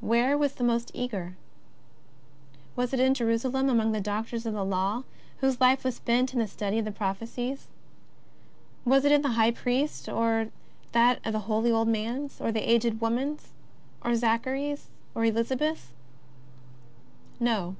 Where 0.00 0.36
was 0.36 0.54
the 0.54 0.64
most 0.64 0.90
eager? 0.92 1.36
Was 2.74 2.92
it 2.92 2.98
in 2.98 3.14
Jerusalem 3.14 3.68
among 3.68 3.92
the 3.92 4.00
doctors 4.00 4.44
of 4.44 4.52
the 4.52 4.64
Law, 4.64 5.04
whose 5.36 5.60
life 5.60 5.84
was 5.84 5.94
spent 5.94 6.32
in 6.32 6.40
the 6.40 6.48
study 6.48 6.80
of 6.80 6.84
the 6.84 6.90
prophecies? 6.90 7.68
Was 8.84 9.04
it 9.04 9.22
the 9.22 9.28
High 9.38 9.52
Priest's, 9.52 10.08
or 10.08 10.48
that 10.90 11.24
holy 11.24 11.70
old 11.70 11.86
man's, 11.86 12.40
or 12.40 12.50
the 12.50 12.68
aged 12.68 13.00
woman's, 13.00 13.50
or 14.02 14.16
Zach 14.16 14.48
ary's, 14.48 14.90
or 15.14 15.24
Elizabeth's? 15.24 15.92
No. 17.38 17.76